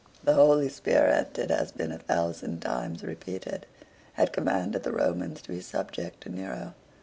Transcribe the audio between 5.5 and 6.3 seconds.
subject to